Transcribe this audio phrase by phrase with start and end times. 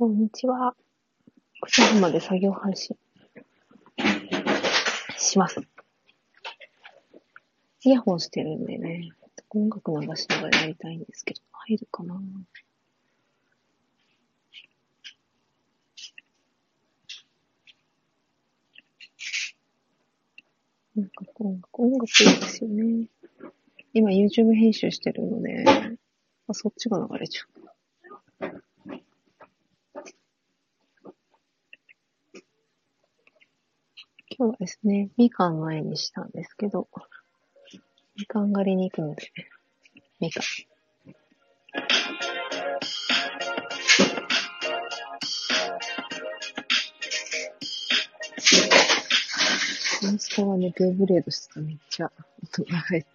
[0.00, 0.74] こんにちは。
[1.62, 2.96] 9時まで作業配信
[5.18, 5.60] します。
[7.84, 9.10] イヤホンしてるんでね、
[9.50, 12.22] 音楽流しながらやりたいんですけど、入るかな音
[20.96, 23.06] 楽、音楽、音楽いいですよね。
[23.92, 25.66] 今 YouTube 編集してるので、
[26.48, 27.59] あそっちが流れちゃう。
[34.40, 36.88] 今日はですね、みかんの絵にしたんですけど、
[38.16, 39.30] みかん狩りに行くので、
[40.18, 40.42] みかん。
[50.06, 52.10] インスタはね、ベイブレードしてためっちゃ
[52.42, 53.08] 音が入って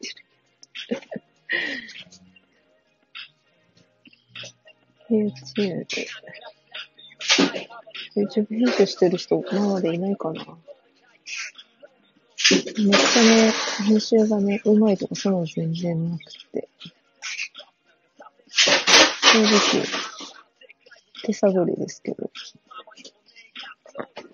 [5.10, 5.26] る。
[5.50, 5.88] YouTube。
[8.16, 10.46] YouTube 編集してる人、今までいないかな
[12.78, 13.54] めっちゃね、
[13.88, 16.68] 編集がね、うまいとかそういうの全然なくて。
[18.50, 19.86] 正直、
[21.24, 22.30] 手探りですけど。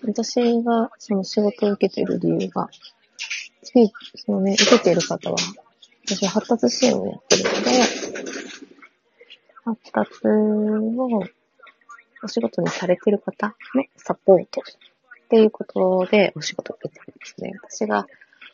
[0.03, 2.67] 私がその仕事を受けてる理由が、
[3.61, 5.37] 次、そのね、受けてる方は、
[6.07, 7.71] 私は発達支援をやってるので、
[9.63, 11.23] 発達を
[12.23, 17.53] お仕事にされてる方のサポートっていうことでお仕事を受けてるんですね。
[17.63, 18.07] 私が、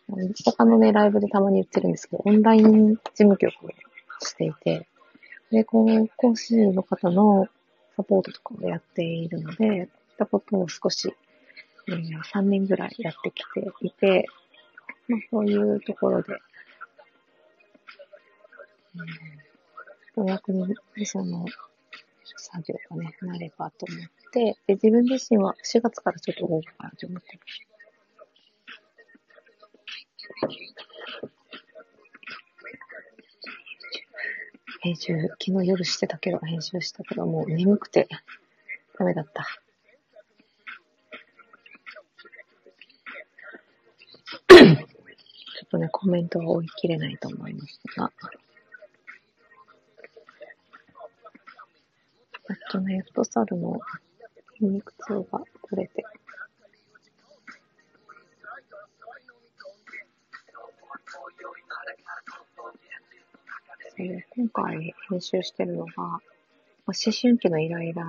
[0.10, 3.70] 他のね、ライブでたまに言ってるんですけど、オンライン事務局を
[4.22, 4.88] していて、
[5.52, 7.48] で、こう、講師の方の
[7.96, 11.14] サポートとかもやっているので、そういったことを少し、
[11.90, 14.26] えー3年ぐらいやってきていて、
[15.08, 16.34] まあ、そういうところで、
[20.16, 21.46] うん、お役に、その、
[22.38, 27.77] 作業がね、なればと思って、で、自分自身は4月からちょっと動こうかなと思ってます。
[34.88, 38.08] 編集、昨日夜してたけど、編集したけど、もう眠くて、
[38.98, 39.46] ダメだった。
[44.48, 44.64] ちょ
[45.66, 48.14] っとね、コメントは追い切れないと思いますが。
[52.48, 53.82] あとね、フットサルの
[54.54, 56.06] 筋肉痛が取れて。
[64.08, 66.14] そう今回編集してるのが、ま
[66.88, 68.06] 思春期のイライラ、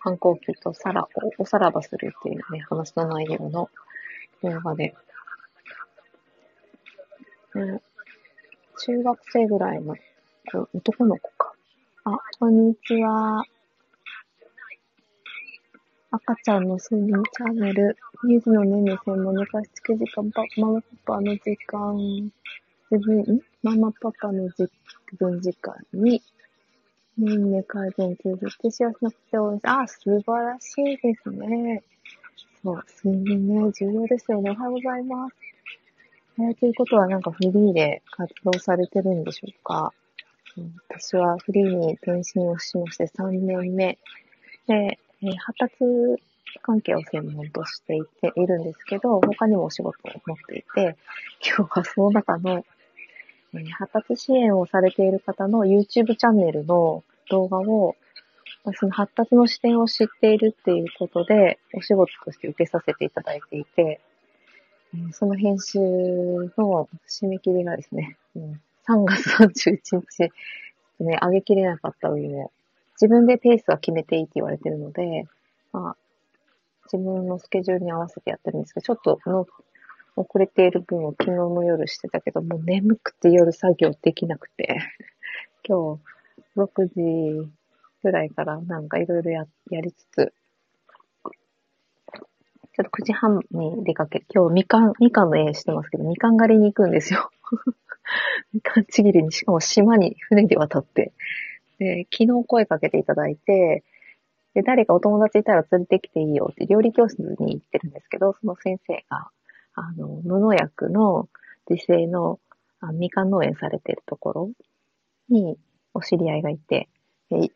[0.00, 1.06] 反抗期とさら、
[1.38, 3.70] おおさらばするっていうね、話の内容の
[4.42, 4.94] 動画で、
[7.54, 7.80] うん
[8.78, 9.96] 中学生ぐらいの
[10.74, 11.54] 男の子か。
[12.04, 13.44] あ、こんにちは。
[16.10, 21.96] 赤ちゃんの睡眠チャンネル、2時のねんね専門寝かしつけ時間、ママパパの時間、
[22.90, 23.40] 自分、ん？
[23.66, 24.70] ママパパの自
[25.18, 26.22] 分時間に、
[27.18, 31.82] 年齢改善続けて幸せなことを応援しあ、素晴らしいですね。
[32.62, 34.50] そう、睡眠ね、重要ですよね。
[34.52, 35.36] おはようございます。
[36.38, 39.92] えー、ということはなんかフリーで活動されてるんでしょうか、
[40.56, 43.98] うん私はフリーに転身をしまして3年目
[44.68, 44.74] で、
[45.22, 45.76] えー発達
[46.62, 50.96] 関係を専門としていているんですけど、他にもお仕事を持っていて、
[51.44, 52.64] 今日はその中の、
[53.78, 57.96] 発達支援をされている方の YouTube チャンネルの動画を、
[58.74, 64.00] その発達の視点を知っているっていうことで、お仕事として受けさせていただいていて、
[65.12, 68.16] その編集の締め切りがですね、
[68.88, 70.32] 3月31日、
[71.00, 72.50] ね、上げきれなかった上で、
[73.00, 75.26] 自分でペースは決めていいって言われてるので、
[75.72, 75.96] まあ、
[76.84, 79.20] 自分のスケジュールに合わせてやってるんですけど、ちょっと
[80.16, 84.78] 遅れている分を昨日の夜してたけど、もう眠くて夜作業できなくて、
[85.68, 86.02] 今日
[86.56, 87.50] 6時
[88.02, 90.32] ぐらいからなんかいろいろややりつつ、
[92.76, 97.30] ちょっと9時半に出かけ、今日みかん、みかんの絵してますけど、みかん狩りに行くんですよ。
[98.52, 101.12] みかんちぎりに、しかも島に船で渡って。
[101.78, 103.82] で、昨日声かけていただいて、
[104.54, 109.30] で、誰かお友達いたら連れてきていいよって料理教室に行ってるんですけど、その先生が、
[109.76, 111.28] あの、無農薬の
[111.68, 112.40] 自生の
[112.80, 114.50] あみかん農園されてるところ
[115.28, 115.56] に
[115.94, 116.88] お知り合いがいて、
[117.30, 117.50] で誘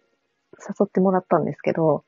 [0.85, 2.05] ってもらったんですけど、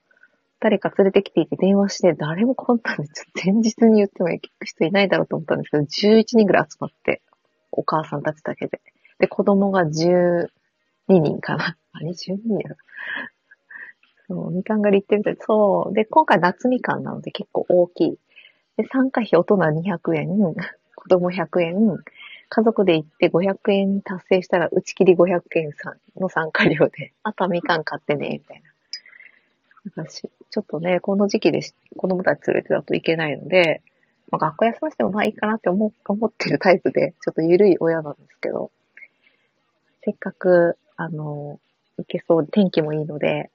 [0.61, 7.23] 誰か連れてきていて電話して誰も来んたんで、ちょっと前日に言っても聞く人いないだろうと思ったんですけど、11人ぐらい集まって、
[7.73, 8.81] お母さんたちだけで。
[9.19, 10.49] で、子供が12
[11.09, 11.77] 人かな。
[11.93, 12.77] あれ、12人やろ。
[14.29, 15.37] そう、みかん狩り行ってみたい。
[15.41, 15.95] そう。
[15.95, 18.19] で、今回夏みかんなので結構大きい。
[18.77, 20.29] で、参加費大人200円、
[20.95, 21.99] 子供100円、
[22.49, 30.05] 家族で行って500円達成したら打ち切り500円さんの参加料で、あとはみかん買ってね、みたいな。
[30.05, 31.61] 私、ちょっとね、この時期で
[31.97, 33.83] 子供たち連れてだといけないので、
[34.31, 38.71] まあ、学校休ませてもまあいいかなって思思ってるタイプで、ちょっと緩い親なんですけど、
[40.05, 41.59] せっかく、あの、
[41.99, 43.51] 行けそう、天気もいいので、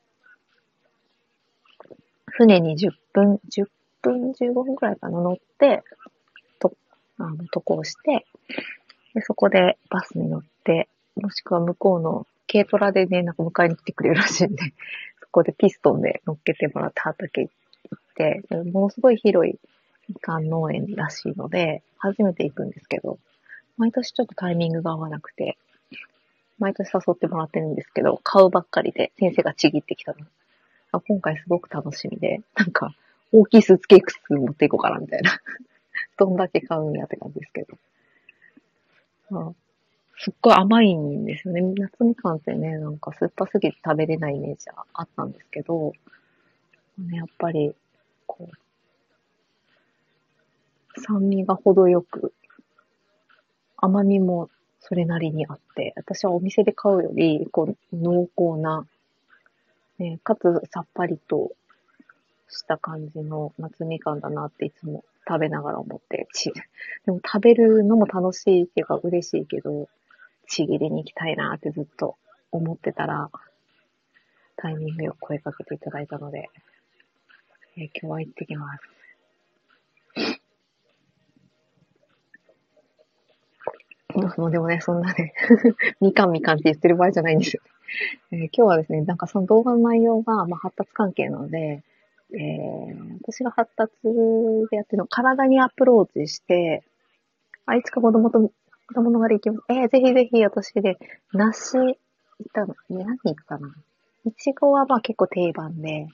[2.28, 3.68] 船に10分、10
[4.02, 5.84] 分、15分くらいかな、乗って、
[6.60, 6.74] と、
[7.18, 8.26] あの、渡航して、
[9.14, 14.74] で、そこでバスに乗って、もしくは向こうの軽トラでね、なんか迎えに来てくれるらしいんで、
[15.22, 17.52] そこでピストンで乗っけてもらって畑行
[17.96, 19.60] って、ものすごい広い
[20.10, 23.20] みかん農園らしいので、初めて行くんですけど、
[23.78, 25.58] 毎年ちょっとタイミングが合わなくて、
[26.60, 30.26] 毎年誘ってもらってるんですけど、買うばっかりで先生がちぎってきたの。
[31.02, 32.96] 今回すごく楽しみで、なんか、
[33.32, 35.32] 大きいスーツケース持っていこうかな、みたいな。
[36.18, 37.78] どんだけ買うんやって感じですけど。
[39.32, 39.54] あ
[40.20, 41.62] すっごい甘いんですよね。
[41.62, 45.94] 夏みかんってね、なんか酸っぱすぎて食べれないイメージはあったんですけど、
[46.98, 47.76] ね、やっぱり、
[48.26, 48.50] こ
[50.96, 52.34] う、酸味が程よく、
[53.76, 54.50] 甘みも
[54.80, 58.88] それなりにあって、私はお店で買うより、こう、濃厚な、
[60.00, 61.52] ね、かつさっぱりと
[62.50, 66.52] した感じの夏みかんだなっていつも食べながら思ってち、
[67.06, 69.90] でも食べるのも楽しいっていうか嬉しいけど、
[70.48, 72.18] ちぎりに行きたいなってずっと
[72.52, 73.30] 思ってたら、
[74.56, 76.50] タイミングよく声かけていただいたので、
[77.76, 78.84] えー、今日は行ってきます。
[84.40, 85.34] もうでもね、そんなね
[86.02, 87.62] みかんみかんって言ってる場合じゃないんですよ、
[88.32, 91.84] えー、今日はですね、なんかその動画の内容が、まあ、発達関係なので、
[92.34, 93.92] えー、私が発達
[94.70, 96.84] でやってるの、体にアプローチして、
[97.66, 99.64] あいつか子供と、子供のができます。
[99.70, 100.98] えー、ぜひぜひ私で、
[101.34, 101.92] 梨、い
[102.44, 103.74] ったの、何行くかな。
[104.26, 106.08] いちごはまあ結構定番で、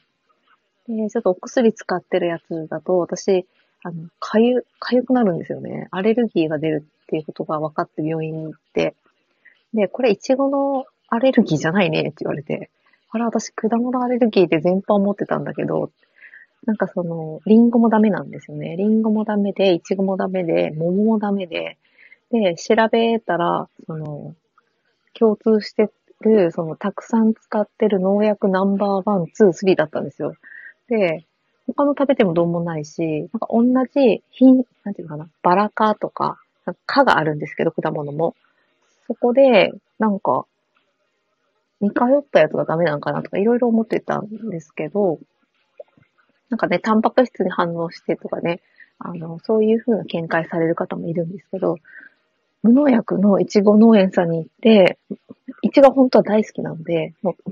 [0.88, 3.45] で、ちょっとお薬使ってるやつだと、私、
[3.83, 5.88] あの、かゆ、かゆくなるんですよね。
[5.92, 8.95] アレルギーが出るっていうことが分かって病院に行って、
[9.74, 12.69] で、これイチゴのアレルギーじゃないねって言われて、
[13.13, 15.92] あれ私果物アレルギーで全般持ってたんだけど、
[16.65, 18.75] なんかその、リンゴもダメなんですよね。
[18.75, 21.77] リンゴもダメで、イチゴもダメで、桃もダメで、
[22.31, 24.33] で、調べたら、その、
[25.13, 30.33] 共通してる、その、たくさん使ってる農薬ナンバーワン、ツー、スリーだったんですよ。
[30.89, 31.24] で、
[31.68, 33.63] 他の食べてもどうもないし、なんか同
[33.94, 36.39] じ品、なんていうのかな、バラ科とか、
[36.88, 38.36] 科があるんですけど、果物も。
[39.06, 40.45] そこで、なんか、
[41.83, 45.19] 似通ったやつがダメなのかなとか、いろいろ思ってたんですけど、
[46.50, 48.62] なんかね、タンパク質に反応してとかね、
[49.00, 51.77] あの、そういう風な見解される方もいるんですけど、
[52.62, 54.97] 無農薬のいちご農園さんに行って、
[55.62, 57.51] いちご本当は大好きなので、もう、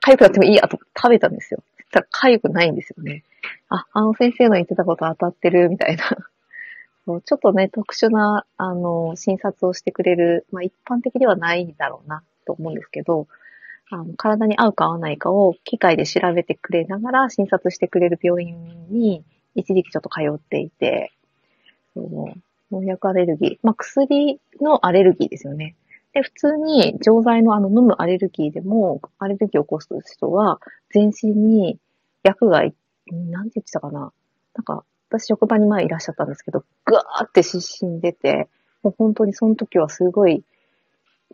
[0.00, 1.60] かゆくなってもいいやと食べたんですよ。
[1.78, 3.24] そしたらかゆくないんですよね。
[3.70, 6.04] あ、あの先生の言ってたこと当たってるみたいな。
[7.06, 13.26] そうちょっとね、特殊な、あの、診察をしてくれる、まあ一般的ではないんだろうなと思うんですけど、
[13.90, 19.24] あの体に合うか合わないかを機械で調べてくれながら診察してくれる病院に
[19.54, 21.12] 一時期ちょっと通っていて、
[21.92, 22.34] その
[22.72, 25.76] 農薬アレルギー、まあ薬のアレルギーですよね。
[26.14, 30.60] で、普通に錠剤のあの飲むアレルギーでも、アレルギーを起こす人は、
[30.90, 31.78] 全身に
[32.22, 32.72] 薬が、なんて
[33.10, 34.12] 言ってたかな。
[34.54, 38.48] なんか、私職場に前いらっしゃったんですけど、ぐわーって失神出て、
[38.84, 40.44] もう本当にその時はすごい、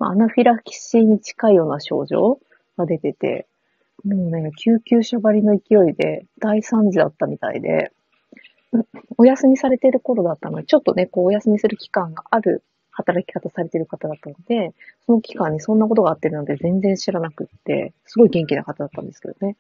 [0.06, 2.38] アナフィラキシーに近いような症状
[2.76, 3.46] が出てて、
[4.04, 7.92] もうね、救急車張りの勢いで大惨事だったみたいで、
[9.18, 14.72] お休みされてる頃だったので、ちょっとね、こうお休みする期間がある働き方されてる方だったので、
[15.06, 19.56] その期間にそんなことがあってるので全然知らなくって、すごい元気な方だったんですけどね。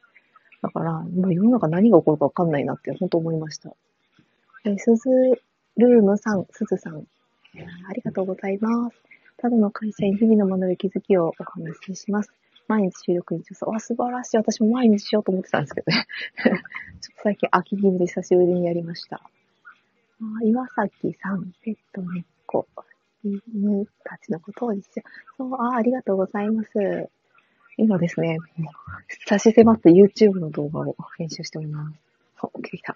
[0.62, 3.70] だから、もう世の中何が起こるかわかんないなって本当思いました。
[4.64, 5.10] えー、すず
[5.76, 9.09] ルームさん、すずさん、ありがとうございます。
[9.40, 12.30] ただの会社員、日々の学び気づきをお話しします。
[12.68, 13.66] 毎日収録に調査。
[13.66, 14.36] わ、素晴らしい。
[14.36, 16.06] 私も毎日しようと思ってたんですけどね。
[16.44, 19.16] ちょっと最近秋気味で久しぶりにやりました。
[19.16, 22.66] あ岩崎さん、ペット猫、
[23.24, 25.02] 犬たちのことを一緒。
[25.38, 27.08] そう、あありがとうございます。
[27.78, 28.36] 今ですね、
[29.26, 31.98] 差し迫って YouTube の動画を編集しております。
[32.42, 32.94] そう、起きた。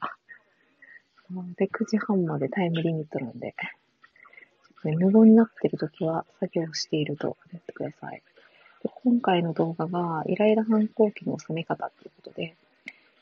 [1.56, 3.54] で、9時半までタイムリミットなんで、
[4.92, 8.22] 無言になっているときは作業していると思ってください。
[8.82, 12.54] で今回の動画がイライラ反抗期の収め方っていうことで、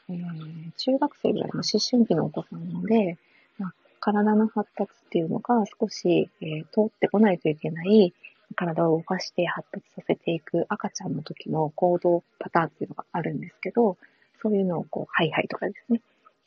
[0.09, 3.19] えー、中学生ぐらいの思春期のお子さんなので、
[3.59, 8.13] まあ、体の発達っていうのが少し、えー、通ってこないといけない
[8.55, 13.97] 体を動かして発達させていく赤ちゃんの時の行動パターンっていうのがあるんですけど、
[14.43, 16.01] そういうのをこう、ハイハイとかですね、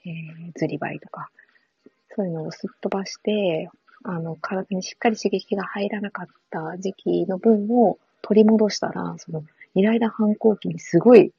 [0.05, 1.29] えー、ずりばいとか、
[2.15, 3.69] そういうのをすっ飛ばして、
[4.03, 11.31] あの、体にしっかり刺激が入らなかった時期の分を取り戻したら、その、イライラ反抗期にすごい、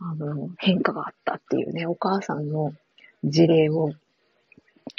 [0.00, 2.72] あの、変化があったっていうね、お母さんの
[3.24, 3.92] 事例を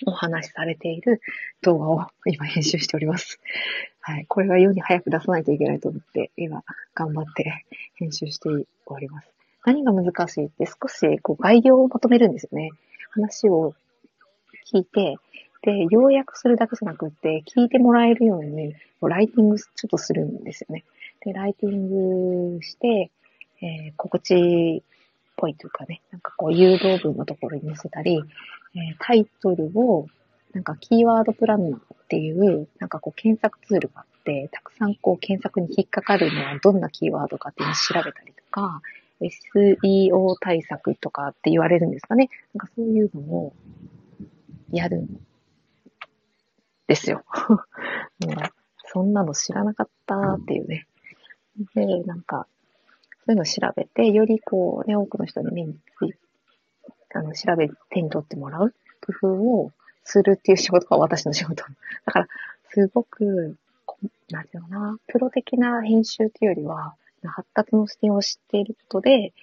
[0.05, 1.21] お話しされている
[1.61, 3.39] 動画を 今編集しております。
[4.01, 4.25] はい。
[4.27, 8.49] これは世に早く出さないといけないと思って、今頑張って 編集して
[8.85, 9.29] おります。
[9.65, 12.71] 何が難しいって少しこう概要をまとめるんですよね。
[13.11, 13.73] 話を
[14.71, 15.15] 聞いて、
[15.89, 20.83] 要約するだけじゃなくって、聞いてもらえるように、ライティングちょっとするんですよね。
[21.23, 23.11] で、ライティングして、
[23.61, 24.83] えー、心地っ
[25.35, 28.21] ぽいというかね、なんかこう誘導文のところに載せたり、
[28.75, 30.07] えー、タイトルを、
[30.53, 38.81] なんかキーワードプランナーっていう、なんかこう検索ツールがあって、たくさんこう検索に引っかかるのはどんなキーワードかっていうのを調べたりとか、
[39.21, 42.29] SEO 対策とかって言われるんですかね。
[42.53, 43.53] なんかそういうのを
[44.71, 45.07] やるん
[46.87, 47.23] ですよ。
[48.87, 50.87] そんなの知らなかったっていうね。
[51.73, 52.47] で、なんか、
[53.25, 55.77] そういうのを調べて、よりこうね、多くの人に目に
[57.15, 58.73] あの、調べ手に取ってもらう
[59.21, 59.71] 工夫を
[60.03, 61.63] するっていう仕事が私の仕事。
[62.05, 62.27] だから、
[62.69, 63.57] すごく、
[64.29, 69.33] なんていうのかな、プロ的な編集っていうよりは、発達の視点を知っていることで、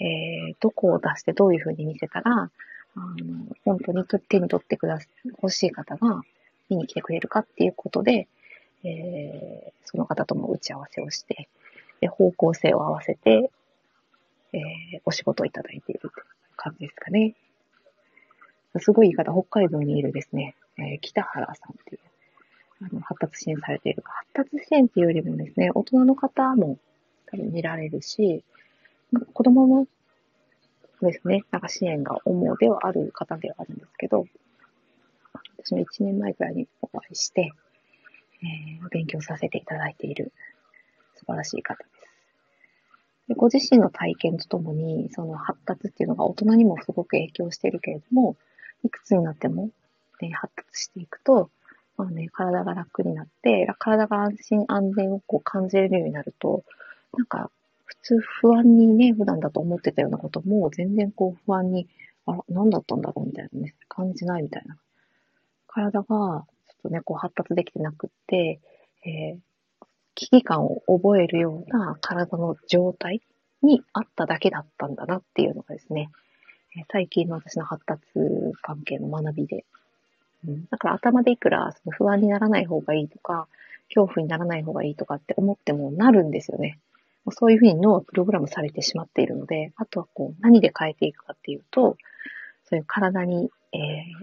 [0.00, 2.50] えー、どこを出してどういうふうに見せたら、あ
[2.96, 4.98] の、本当に手に取ってくだ、
[5.42, 6.22] 欲しい方が
[6.70, 8.28] 見に来てくれるかっていうことで、
[8.84, 11.48] えー、その方とも打ち合わせをして、
[12.00, 13.50] で方向性を合わせて、
[14.52, 16.10] えー、お仕事をいただいているとい
[16.56, 17.34] 感じですかね。
[18.78, 22.00] すごい言い方、北海道にいるですね、えー、北原さんっていう、
[22.90, 24.02] あの、発達支援されている。
[24.04, 26.78] 発達支援っていうよりもですね、大人の方も
[27.26, 28.44] 多分見られるし、
[29.32, 29.86] 子供の
[31.02, 34.26] ですね、なんか支援が主ではある方ではあるんですけど、
[35.64, 37.52] 私も1年前くらいにお会いして、
[38.42, 40.32] えー、勉強させていただいている
[41.16, 42.00] 素晴らしい方です。
[43.28, 48.36] でご自身の体験とともに、その発達っていうのが大人にもすごく影響しているけれども、
[48.82, 49.70] いくつになっても、
[50.20, 51.50] ね、発達していくと、
[51.96, 56.64] まあね、体が楽になって、体が安心安全をこう感じれるようになると、
[57.16, 57.50] なんか
[57.84, 61.86] 普通不安にね、普段だと思ってたようなことも、全然こう不安に、
[62.26, 64.76] あら、何だったんだろうみたいなね、感じないみたいな。
[65.72, 66.46] 体が、ちょっ
[66.82, 68.60] とね、こう発達できてなくって、
[69.04, 69.38] えー、
[70.14, 73.22] 危機感を覚えるような体の状態
[73.62, 76.10] にあっただけだったんだなっていうのがですね
[76.76, 78.02] え、最近の私の発達
[78.62, 79.64] 関係の学びで。
[80.46, 83.48] うん、だから頭でいくらその不安にならない方がいいとか、
[83.88, 86.78] 恐怖にならない方がいいとかって思ってもなるんですよね。
[87.32, 91.96] そういうふうに脳はプログラムされてしまっているので、あとはこう、何で変えていくかっていうと、
[92.64, 93.80] そういう体に、えー、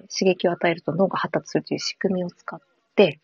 [0.08, 2.60] 刺激を与えると脳が発達するという仕組みを使っ
[2.96, 3.20] て、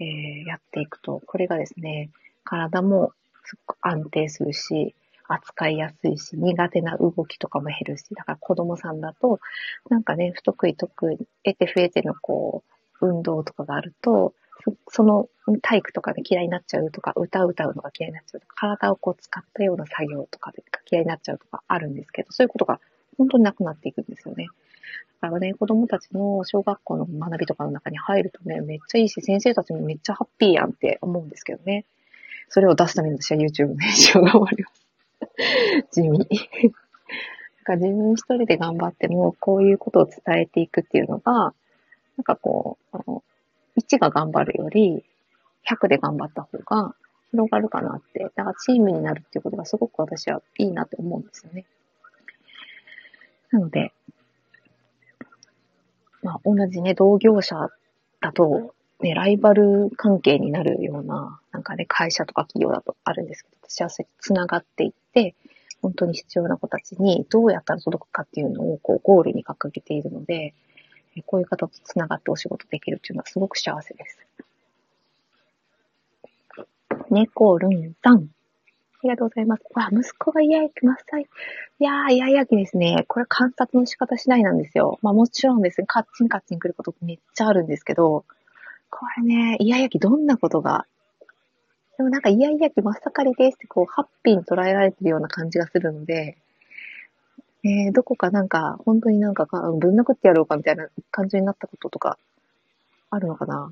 [0.00, 2.10] えー、やっていくと、これがですね、
[2.44, 3.12] 体も
[3.44, 4.94] すごく安定するし、
[5.28, 9.40] 扱いやすいし、苦手な動きとかも減るし、だから子供さんだと、
[9.88, 12.64] なんかね、不得意得意、得て増えてのこ
[13.00, 14.34] う、運動とかがあると、
[14.88, 15.28] その
[15.62, 22.80] 体育とかで嫌いになっちゃうとか、歌う歌うのが嫌いになっちゃうとか、体をこう使ったような作業とかで嫌いになっちゃうとかあるんですけど、そういうことが
[23.16, 24.48] 本当になくなっていくんですよね。
[25.20, 31.84] だからね、子供たちの小学校の学びとかの中に入るとね、めっちゃいいし、先生たちもめっちゃハッピーやんって思うんですけどね。
[32.48, 34.86] それを出すために私は YouTube の編集を頑張ります。
[35.92, 36.10] 地味。
[36.10, 36.24] なん
[37.64, 41.52] か自分一人で頑張っても、こういうことを伝えていくっていうのが、な
[42.22, 43.22] んかこう、あの
[43.78, 45.04] 1が頑張るより、
[45.70, 46.94] 100で頑張った方が
[47.30, 48.20] 広がるかなって。
[48.34, 51.66] だからチームになるっていうことがすごく私はいいなって思うんですよね。
[53.52, 53.92] なので、
[56.22, 57.70] まあ同じね、同業者
[58.20, 65.34] だと、ね、ライバル関係になるような、なんかね、会社とか企業だとあるんですけど、私はそれ繋がっていって、
[65.82, 70.52] 本当に必要な子たちにどうやったら届くかっていうのをこうゴールに掲げているので、
[71.26, 74.18] こういう方と繋がってお仕事できるっていうのはすごく幸せです。
[77.10, 78.28] 猫ルンさん。
[79.02, 79.62] ありがとうございます。
[79.74, 81.22] わ、息子がイヤイヤ期真っ最。
[81.22, 81.26] い
[81.78, 83.06] やー、イヤイヤ期ですね。
[83.08, 84.98] これ観察の仕方次第なんですよ。
[85.00, 88.24] まあもちろんですね、カッチンカッチン来ることめっちゃあるんですけど、
[88.90, 90.84] これね、イヤイヤ期どんなことが？
[91.96, 96.36] でもなんかイヤイヤ期真っ盛りですってこう、ハッピーに捉えられてるような感じがするので、
[97.64, 102.18] えー、どこかなんか、本当になんかぶん殴ってやろうかみたいな感じになったこととか、
[103.10, 103.70] あるのかな？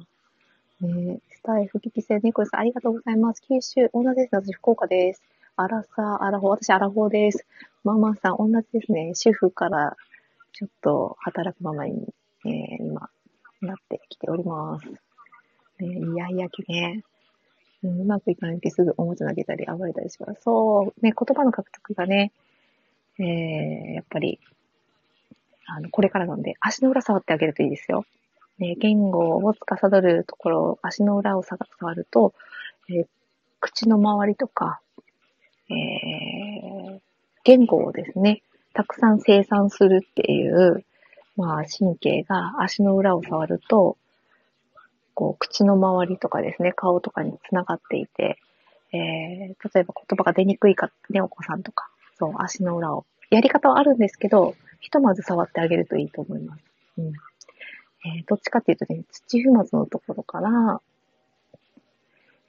[0.81, 1.19] ね
[1.49, 3.41] タイフ、キキセ、ネコさん、ありがとうございます。
[3.41, 4.35] 九州、同じです。
[4.35, 5.23] 私、福岡です。
[5.57, 7.47] アラサー、アラフォー、私、アラフォーです。
[7.85, 9.15] ママさん、同じですね。
[9.15, 9.97] 主婦から
[10.53, 12.13] ちょっと働くママに、
[12.45, 13.09] えー、今、
[13.63, 14.91] なってきております。
[15.83, 17.03] ね、いやいやきね、
[17.83, 20.43] うん、うまくいかないとすぐおもちゃ投げたり暴れたりします。
[20.43, 22.31] そう、ね、言葉の獲得がね、
[23.19, 24.39] えー、やっぱり、
[25.65, 28.05] あの、これからなんで、足の裏触ってあげるといいですよ。
[28.59, 31.59] ね、言語を司るところ、足の裏を触
[31.95, 32.35] ると、
[32.89, 33.07] えー、
[33.61, 34.81] 口の周りとか、
[35.71, 37.01] えー、
[37.45, 40.85] 言語をですね、たくさん生産するっていう、
[41.37, 43.97] まあ、神経が足の裏を触ると、
[45.15, 48.39] こう、口の周りとかですね、顔とかにつながっていて、
[48.93, 48.99] えー、
[49.75, 51.89] 例えば言葉が出にくいか、ね、お子さんとか、
[52.19, 53.05] そう、足の裏を。
[53.31, 56.65] やり方はあるんですけど、ひとまず触ってあげるといいと思います。
[56.99, 57.13] うん。
[58.05, 60.81] えー、どっちかっていうとね、土踏まずのところから、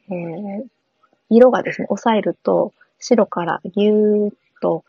[0.10, 0.68] えー、
[1.29, 4.84] 色がですね、押さえると、白からぎゅーっと、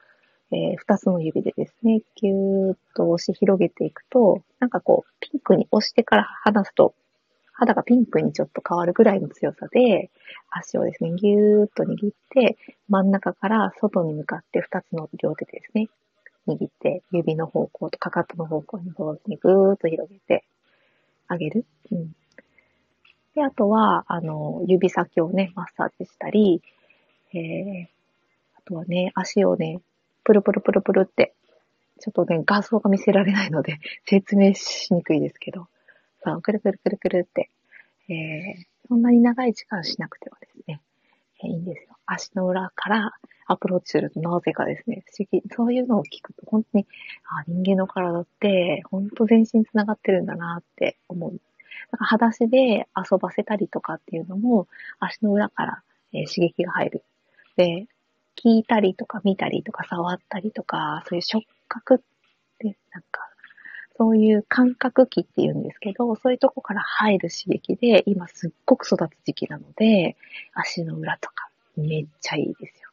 [0.51, 6.95] えー、二つの指でですね、ぎゅーっと押し広げていくと、なんかこう、ピンクに押してから離すと、
[7.53, 10.11] 肌がピンクにちょっと変わるぐらいの強さで、
[10.51, 12.57] 足をですね、ぎゅーっと握って、
[12.89, 15.89] 真ん中から外に向かって二つの両手でですね、
[16.53, 18.79] 握って、指の方向とかかとの方向
[19.27, 20.45] にぐーっと広げて
[21.29, 21.65] あげる。
[21.93, 22.13] うん。
[23.35, 26.63] で、あとは、あの、指先をね、マッサージしたり、
[27.33, 27.87] えー、
[28.57, 29.81] あとはね、足をね、
[30.25, 31.35] プルプルプルプルって、
[32.01, 35.69] ちょっとね、画像が見せられないので、 説明しにくいですけど、
[36.23, 37.51] さあ、くるくるくるくるって、
[38.09, 40.81] えー、そんなに長い時間しなくてもですね、
[41.49, 41.97] いいんですよ。
[42.07, 43.13] 足の裏から
[43.47, 46.87] アプローチするとなぜかですね、不思議、そういうのを聞くと本当に、
[47.25, 51.41] あ人間の体って、本当全身繋がってるんだなって思う。
[51.91, 57.05] だから裸足で遊ばせたりとかっていうのも、足の裏から、え、刺激が入る。
[57.57, 57.87] で、
[58.37, 61.99] 聞いたりとか見たりとか触ったりとか、そういう触覚っ
[62.59, 63.30] て、なんか、
[64.01, 70.17] そういう感覚器って言うんですけど、そういうとこから入る刺激で、今すっごく育つ時期なので、
[70.55, 72.89] 足の裏とかめっちゃいいですよ。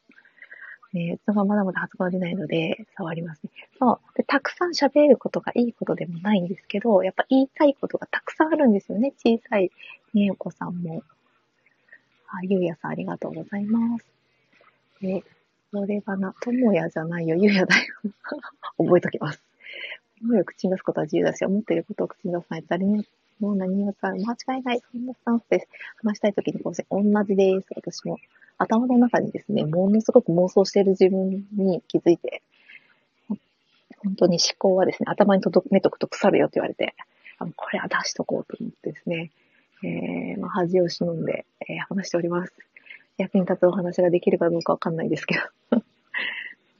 [0.92, 3.50] ね、そがまだまだ発音出ないので、触りますね。
[3.78, 4.00] そう。
[4.18, 9.14] で、たくさん喋ることがいいことでもないんですけど、やっぱ言いたいことがたくさんあるんですよね。
[9.16, 9.70] 小さい
[10.12, 11.02] ね、お子さんも。
[12.26, 14.04] あ、ゆうやさんありがとうございます。
[15.00, 15.24] で、
[15.72, 17.94] それがな、ともやじゃないよ、ゆうやだよ。
[18.76, 19.47] 覚えときます。
[20.22, 23.06] もよ口に出すことは自由だし、思っていることを口に出さないと誰に
[23.40, 24.80] も何もさ、間違いない。
[24.92, 25.68] そんなスタンスです。
[26.02, 27.66] 話したいときにこうして、同じです。
[27.74, 28.18] 私も。
[28.58, 32.42] 頭の中にですね、ものすごく妄想している自分に気づいて、
[33.98, 36.94] 本当に思考はですね、頭に留めとくと腐るよって言われて、
[37.38, 39.30] あのこれは出しとこうと思ってですね、
[39.84, 42.52] えー、まあ、恥を忍んで、えー、話しております。
[43.16, 45.36] 役に立つお話ができるかどうかわかんないですけ
[45.70, 45.82] ど。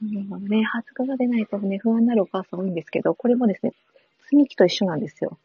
[0.01, 3.73] うんね、発芽が出ないとね、不安になるお母さん多いんですけど、これもですね、
[4.23, 5.37] 積み木と一緒なんですよ。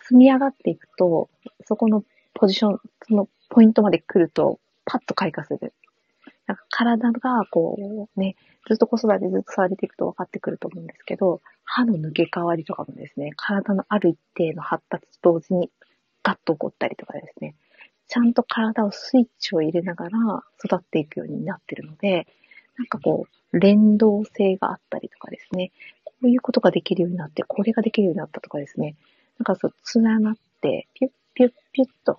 [0.00, 1.28] 積み上がっていくと、
[1.64, 5.74] そこのポジション、そのポイントまで来ると、パッと開花する。
[6.46, 15.70] なんか体がこうね、ずっと子育てずっと触れていくと分かってくると思うんですけど、歯の抜け替わりとかもですね、体のある一定の発達と同時に
[16.22, 17.54] ガッと起こったりとかですね、
[18.08, 20.18] ちゃんと体をスイッチを入れながら
[20.64, 22.26] 育っていくようになってるので、
[22.78, 25.72] なんかこう、連動性があったりとかですね、
[26.04, 28.96] こういうことができるようになって、これができるようになったとかですね、
[29.38, 32.18] なんかそう、つながって、ピュッピュッピュッと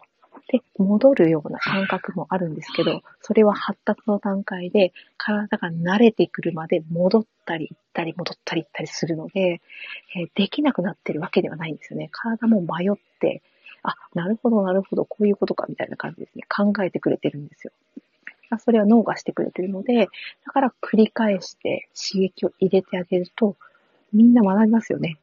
[0.50, 9.62] で、戻るような感覚もあるんですけど、それは発達の段階で体が慣れてくるまで戻ったり行ったり戻ったり行ったりするので、
[10.16, 12.10] えー、できなくなってるわけではないんですよね。
[12.12, 13.44] 体も迷って、
[13.84, 16.44] あ、なるほど、なるほど、こういうことか、みたいな感じですね。
[16.50, 17.74] 考えてくれてるんですよ。
[18.58, 20.08] それは脳がしてくれてるので、
[20.46, 23.56] だから繰り返して刺激を入れてあげると、
[24.14, 25.18] みんな学びますよね。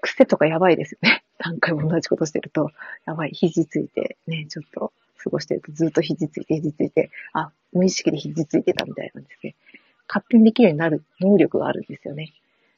[0.00, 1.24] 癖とかやばいですよね。
[1.38, 2.70] 何回も同じことしてると、
[3.06, 9.54] やばい、肘ついて、ね、ちょっと過ごしてるとずっと肘ついて、肘ついて、あ、無意識で肘ついてたみたいなんですね。
[10.08, 12.32] 勝手にできるようになる能力があるんですよね。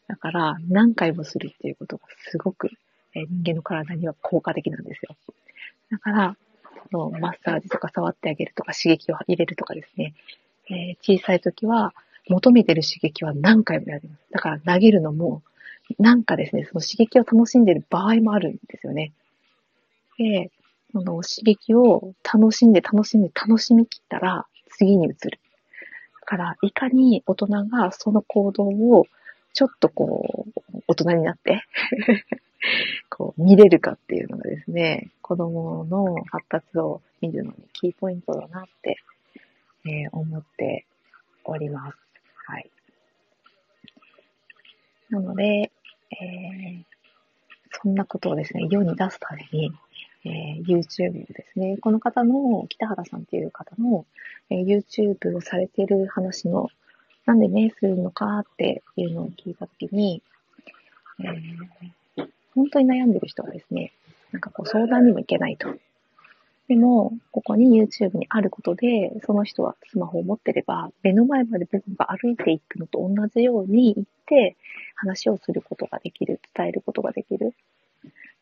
[0.09, 2.71] だから、何回もするっていうことがすごく、
[3.15, 5.17] え人間の体には効果的なんですよ。
[5.91, 6.37] だから、
[6.93, 10.15] のマッサージとか触ってあげるとか刺激を入れるとかですね、
[10.69, 11.93] えー、小さい時は
[12.29, 14.21] 求めてる刺激は何回もやります。
[14.31, 15.43] だから投げるのも
[15.99, 19.13] なんかですね、その刺激を楽しんでる場合もあるんですよね。
[20.19, 20.51] で、
[20.93, 25.17] その刺激を楽しんで楽しんで楽しみきったら次に移る。
[26.21, 29.07] だから、いかに大人がその行動を
[29.53, 31.65] ちょっとこう、大人になって
[33.09, 38.97] こう、見れるかっていうのがですね、子供の発達を見るのにキーポイントだなって、
[39.85, 40.87] えー、思って
[41.45, 41.99] おります。
[42.47, 42.71] はい。
[45.11, 45.73] なので、
[46.11, 46.85] えー、
[47.83, 49.73] そんなことをですね、世に出すために、
[50.25, 51.79] えー、YouTube ですね。
[51.79, 54.05] この方の、北原さんっていう方の、
[54.51, 56.69] えー、YouTube をされている話の、
[57.25, 60.23] なんでね、するのかっていうのを聞いたときに、
[61.21, 61.91] えー、
[62.61, 63.93] 本当に悩んでる人はですね、
[64.33, 65.69] なんかこう相談にも行けないと。
[66.69, 74.57] でも、ここに YouTube にあることで、その人はスマホを持ってれば、目の前まで僕が歩いていくのと同じように行って、
[74.95, 77.55] 話をすることができる、伝えることができる。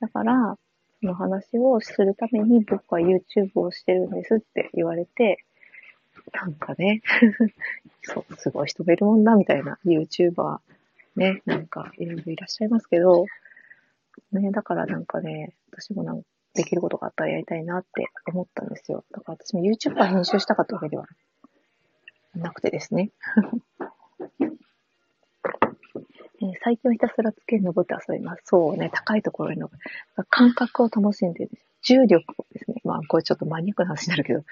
[0.01, 0.59] だから、
[1.01, 5.45] その話をするために僕は YouTube をしてるんですって言われて、
[6.33, 7.01] なんかね、
[8.03, 10.59] そう、すごい人がいるもんだ、みたいな YouTuber、
[11.15, 13.27] ね、なんかいろいろいらっしゃいますけど、
[14.33, 19.05] ね、だからなんかね、私もなんかできることがあったらやりたいなって思ったんですよ。
[19.13, 21.07] だから私も YouTuber 編集したかったわけでは
[22.35, 23.11] なくてですね。
[26.41, 28.43] え ー、最近はひたすらけに登って遊びます。
[28.45, 29.77] そうね、高いところに登
[30.17, 30.25] る。
[30.31, 31.51] 感覚を楽しんでる。
[31.83, 34.45] 重力をですね、まあこれちょっとマニアックな話になるけど、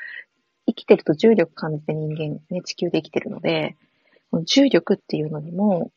[0.67, 3.77] 生きてると重力感じて人間、ね、地球で生きてるので、
[4.45, 5.91] 重力っていうのにも、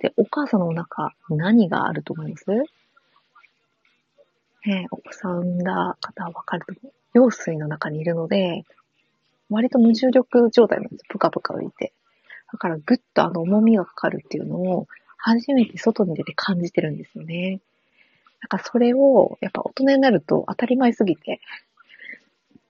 [0.00, 2.44] で、お母さんのお腹、何があると思います？
[4.66, 7.30] ね、お子さん産んだ方はわかると思う。
[7.30, 8.64] 羊水の中にいるので、
[9.48, 11.04] 割と無重力状態なんです。
[11.08, 11.92] ぷかぷか浮いて。
[12.52, 17.60] だからぐっとあの重みがかかるっていうのを初めて外に出て感じてるんですよね。
[18.40, 21.40] なんかそれを、やっぱ大人になると当たり前すぎて、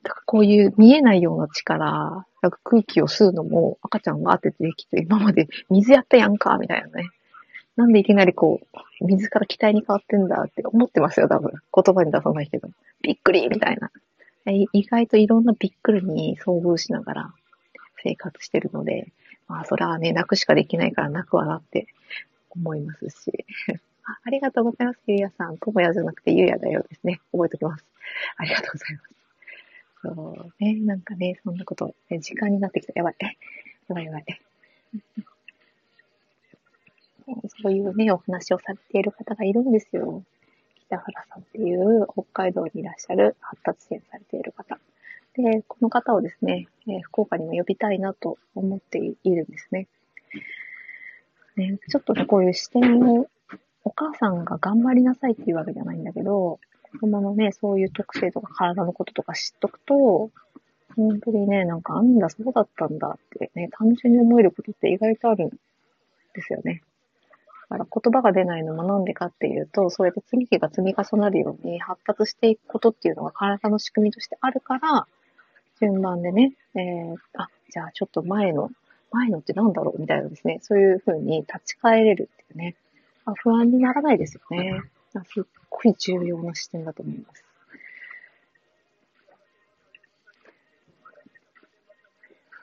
[0.03, 7.11] だからこういう見えないような力、なんか空気を吸うのも赤ちゃんが当ててできて、今まで水やったやんか、みたいなね。
[7.77, 8.61] なんでいきなりこ
[9.01, 11.53] う、水から気体に変わってんだって思ってますよ、多分。
[11.75, 12.69] 言葉に出さないけど。
[13.03, 13.91] びっくりみたいな。
[14.47, 17.35] 意外といろんなびっくりに遭遇しながら
[18.03, 19.13] 生活してるので、
[19.49, 21.87] まあ、それはね、泣くしかできないから泣くわなって
[22.51, 23.45] 思いますし。
[24.05, 25.59] あ ありがとうございます、ゆうやさん。
[25.59, 27.21] ともやじゃなくてゆうやだよですね。
[27.33, 27.85] 覚えておきます。
[28.37, 29.21] ありがとうございます。
[30.03, 32.93] そうね、なんかね、そんなこと、時間になってきた。
[32.97, 33.17] やばい。
[33.21, 34.25] やばいやばい。
[37.63, 40.23] そういうね、お話をされている方がいるんですよ。
[40.87, 44.79] 北原さんっていう北海道にいらっしゃる発達支援されている方。
[45.35, 49.87] で、この方をですね、え、福岡にも呼びたいなと思っているんですね。
[51.57, 53.29] ねちょっとね、こういう視点を、
[53.85, 56.59] お母さんが頑張りなさいっていうわけじゃないんだけど、
[56.93, 60.31] 子供のね、そういう特性とか体のこととか知っとくと、
[60.97, 65.51] 本当にね、なんか、あんだ、そうだったんだってね、単純に思えることって意外とあるん
[66.35, 66.83] ですよね。
[67.71, 75.07] だから言葉が出ないのもなんでかっていうと、そうやって積み木が積み重なるように発達していくことっていうのが体の仕組みとしてあるから、
[75.81, 78.71] 順番でね、えー、あ、じゃあちょっと前の、
[79.13, 82.75] 前のってなんだろうみたいなですね、そういうふうに立ち返れるっていうね、
[83.25, 84.83] あ不安にならないですよね。
[85.13, 87.45] すっごい重要な視点だと思います。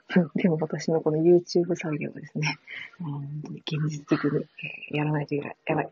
[0.36, 2.58] でも私のこの YouTube 作業はですね、
[2.98, 4.46] 本当に現実的に、
[4.90, 5.56] やらないといけない。
[5.66, 5.90] やばい。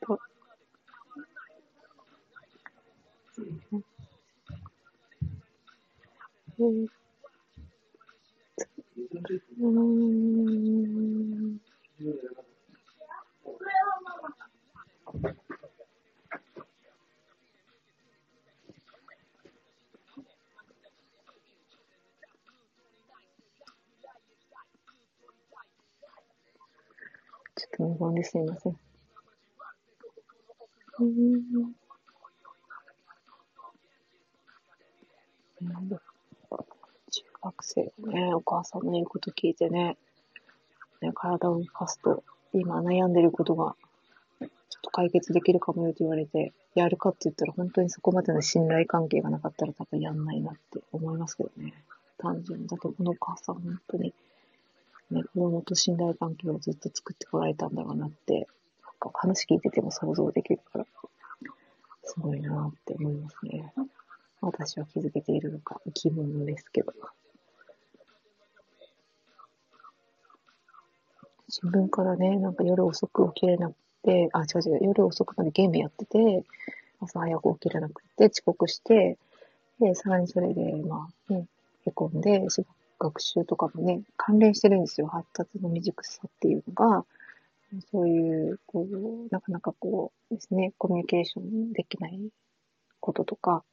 [0.00, 0.20] と、
[6.58, 6.88] うん。
[15.18, 15.41] ちょ
[27.76, 28.76] と無言ですいません。
[31.00, 31.72] うん。
[37.10, 39.96] 中学生ね、お母さんの言うこと聞いてね、
[41.00, 43.74] ね体を動かすと、今悩んでることが、
[44.40, 44.48] ちょっ
[44.82, 51.72] と解決できるかもよと言われて、やるかって言ったら本当にそこまでの信頼関係がなかったら多分やんないなって思いますけどね。
[52.18, 52.66] 単純。
[52.66, 54.14] だってこのお母さん本当に
[55.12, 58.48] ね、子供と信頼関係をずっと作ってこられたんだろうなって、
[59.14, 60.86] 話聞いてても想像できるから、
[62.04, 63.72] すごいなって思いますね。
[64.40, 66.92] 私は気づけているのか疑問ですけど。
[71.48, 76.44] 自分からね、なんか夜遅く起きれなくて、あ、違う違う、夜遅くまでゲームやってて、
[77.00, 79.18] 朝早く起きれなくて遅刻して、
[79.78, 81.46] で、さらにそれで、まあ、ね、
[81.86, 82.48] へこんで、
[83.02, 85.08] 学習とかもね、関連してるんですよ。
[85.08, 87.04] 発達の未熟さっていうのが、
[87.90, 92.20] そういう、こう、なかなかこうですね、コミュニケーションできない
[93.00, 93.64] こととか、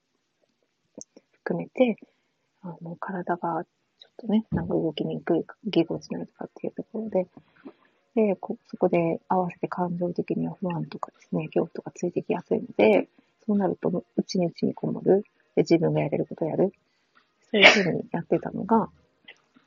[1.32, 1.98] 含めて、
[2.62, 3.64] あの、体が
[4.00, 7.28] ちょっとね、なんか動きにくい、ぎこちないとかっていうところで、
[8.16, 13.08] で、こそこで合わせて感情的には不安とかですね、恐怖とかついてきやすいので、
[13.46, 15.24] そうなると、うちにうちにこもる。
[15.56, 16.74] で、自分がやれることをやる。
[17.52, 18.90] そういうふうにやってたのが、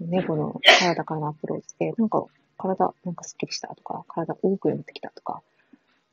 [0.09, 2.25] 猫の体からのアプローチで、なんか
[2.59, 5.43] 体なんかスッキリしたとか、体動くようになってきたとか、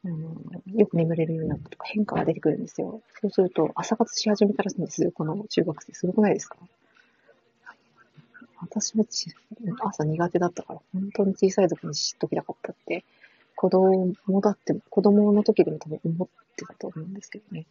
[0.06, 0.36] あの、
[0.73, 3.02] よく眠れるようになったとか変化が出てくるんですよ。
[3.21, 5.93] そうすると朝活し始めたらしいんですよ、この中学生。
[5.93, 6.58] すごくないですか？
[8.62, 9.06] 私も
[9.80, 13.06] 朝苦手だったから、本当に小さい時に知っときたかったって、
[13.56, 17.65] 子供だって、子供の時でも多分思ってたと思うんですけどね。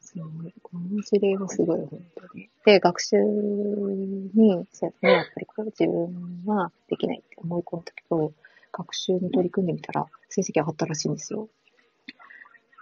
[0.00, 0.54] すごい。
[0.62, 2.48] この事例はすごい、本当に。
[2.64, 7.18] で、学習に、そうやってね、やっぱりこう自分はできない。
[7.18, 7.62] って思い。
[7.62, 8.32] 込んだけど、
[8.72, 11.08] 学習に取り組んでみたら、成績上がったらしい。
[11.10, 11.48] んですよ。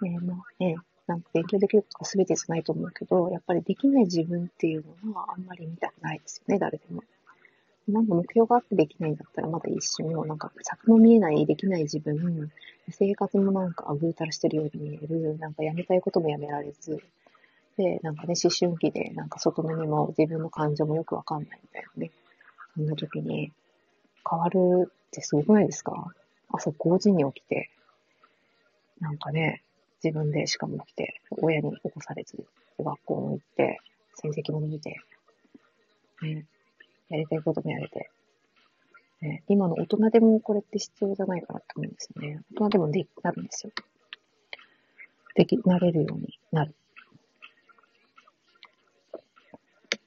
[0.01, 2.63] ねまあね、なんか勉強できることが全てじゃない。
[2.63, 4.03] と思うけど、やっぱりできない。
[4.03, 4.77] 自分ってい。
[4.77, 6.19] うのはあんまり見たくない。
[6.19, 7.00] ですよね、誰でも。
[7.91, 12.51] なんか目標があってできないんだったらまだ一瞬の、なんか先の見えないできない自分、
[12.89, 17.01] 生活もなんかあぐうたらしてるように見える、なんかやめたいこともやめられず、
[17.77, 22.11] で、なんかね、思春期で、なんか外目にも自分の感情もよくわかんないみたいなね。
[22.75, 23.51] そんな時に、
[24.29, 26.13] 変わるってすごくないですか？
[26.49, 27.69] 朝5時に起きて、
[28.99, 29.63] なんかね、
[30.03, 32.45] 自分でしかも起きて、親に起こされず、
[32.77, 33.79] 学校も行って、
[34.15, 34.99] 成績も伸びて、
[36.21, 36.45] ね、
[37.11, 38.09] やりたいこともやれて、
[39.21, 42.41] ね、今の大人でもこれって必要じゃないかなって思うんですよね。
[42.53, 43.73] 大人でもできなるんですよ。
[45.35, 46.73] でき、なれるようになる。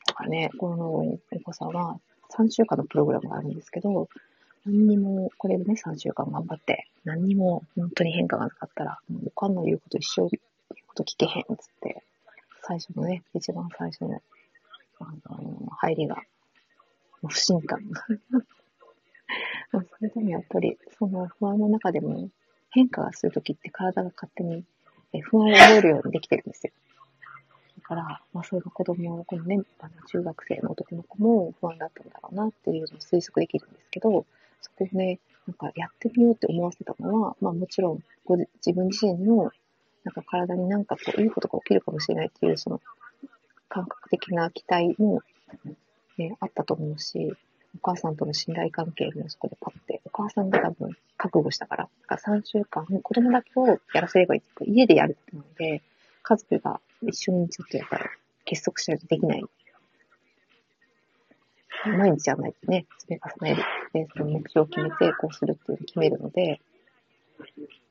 [0.06, 1.98] だからね、このお子さんは
[2.36, 4.08] 3週間のプログラムがあるんですけど、
[4.66, 12.02] 何にも、これでね、3週間頑張って、何にも本当に変化がなかったら、もう他の言うこと一生言うこと聞けへんっ、つって、
[12.62, 14.22] 最初のね、一番最初の、
[15.00, 16.16] あの、入りが、
[17.28, 18.06] 不信感が。
[19.70, 22.28] それでもやっぱり、その不安の中でも、
[22.70, 24.64] 変化がするときって体が勝手に
[25.22, 26.72] 不安を覚えるようにできてるんですよ。
[27.78, 34.26] だから、まあそういう子供、このね、あの中学生の男の子も不安だったんだろうなっていうのを推測できるんですけど、
[34.60, 39.52] そこをね、なんかやってみようって思わせたのは、まあもちろんご自分自身の
[40.02, 42.80] なんか体になんかこういいことが起きるかもしれないっていうその
[43.68, 45.22] 感覚的な期待も、
[46.18, 47.34] ね、あったと思うし、
[47.76, 55.82] お母さんとの信頼関係もそこでパッて、お母さんが多分覚悟したから、だから3週間、子供だけをやらせればいいって家でやるってなので、
[56.22, 58.04] 家族が一緒にちょっとやっぱり
[58.44, 59.44] 結束しないとできない
[61.86, 63.62] 毎日やらないとね、積み重ねる。
[63.92, 66.60] で、その目標を決めて、こうするっていうのを決めるので、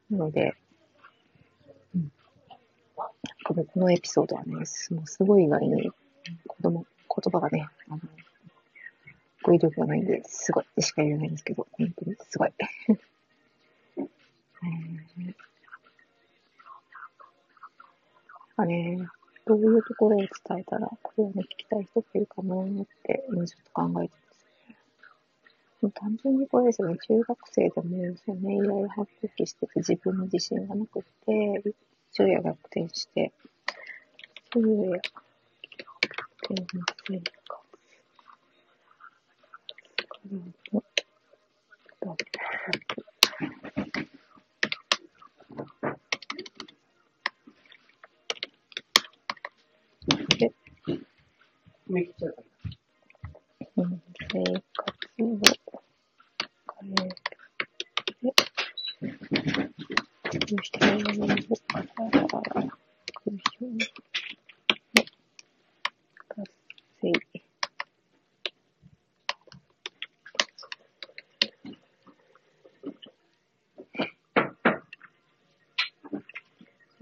[0.09, 0.55] なので、
[1.95, 2.11] うん。
[3.45, 5.91] このこのエピソードはね、もうすごい以外に、
[6.47, 7.99] 子供、言葉がね、あの、
[9.43, 12.53] 語彙力がないんで、すごいってしか言えないんですけど、本当にすごい。
[13.97, 15.35] えー、
[18.55, 19.05] あね、
[19.45, 20.29] どういうところを伝
[20.59, 25.91] えたら、これをね、聞きたい人っているかなって、今ちょっと考えてますね。
[25.93, 31.75] 単純にこれですよね、中学生でも、そうね、いろいろ発揮してて、自分に自信がなくて、
[32.11, 33.33] 昼夜逆転して、
[34.53, 35.23] 昼夜逆
[36.53, 37.62] 転の生活か？
[40.29, 40.53] らの
[42.01, 42.15] 脱
[42.85, 43.03] 却。
[51.87, 52.25] 生活
[54.33, 54.65] を
[56.81, 58.35] 変えて、
[60.61, 60.97] 人を
[62.39, 62.63] から
[63.13, 63.87] 空想の
[66.29, 66.51] 活
[67.01, 67.21] 性。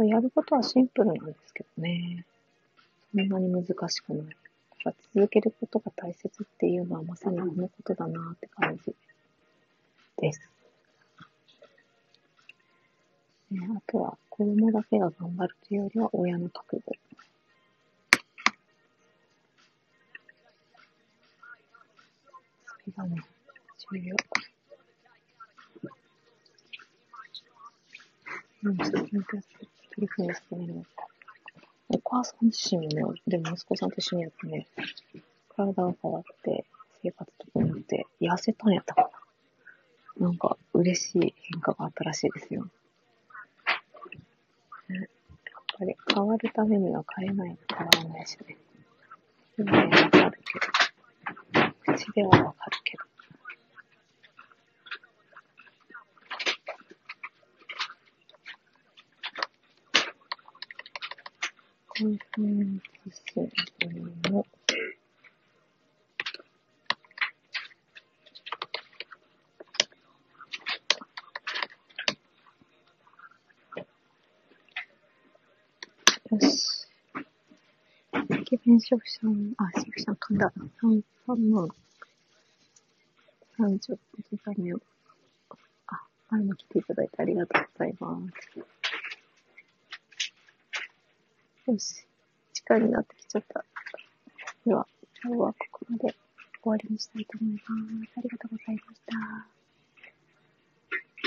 [0.04, 2.26] やることはシンプルなんですけどね。
[3.12, 4.36] そんなに難しくない。
[4.84, 8.96] ぱ続けることが大切っていうのはまさにこのことだなって感じ
[10.18, 10.42] です。
[13.52, 16.92] ね、あとは子供だけが頑張るというよりは親の覚悟。
[22.66, 23.22] それがね、
[23.92, 24.16] 重要。
[28.64, 29.42] うん、ちょっともう一回
[30.18, 30.88] 取り組みしてみるのか。
[31.90, 34.68] お母さん自身もね、でも息子さんと一緒にやってね、
[35.56, 36.66] 体が変わって、
[37.04, 39.10] 生活とかによって痩せたんやったか
[40.18, 40.28] な。
[40.28, 42.68] なんか嬉しい変化があったらしいですよ。
[44.90, 45.08] ね、やっ
[45.80, 48.58] ぱり変わるためには変えないと変わらないしね。
[49.58, 51.94] でもね、わかるけど。
[51.98, 52.78] 口ではわかる
[62.02, 62.08] けど。
[62.08, 64.46] コンテンツ数の
[76.32, 76.88] よし。
[78.30, 80.38] 駅弁消費者の、あ、消費者噛ん。
[80.38, 80.54] だ。
[80.80, 81.68] 三、三万。
[83.58, 84.80] 三十個刻みを。
[85.88, 88.18] あ、前も来ていただいてありがとうございま
[88.54, 88.61] す。
[91.68, 92.08] よし。
[92.54, 93.64] 時間になってきちゃった。
[94.66, 94.88] では、
[95.24, 96.16] 今日はここまで
[96.64, 98.12] 終わりにしたいと思います。
[98.18, 99.51] ありがとうございました。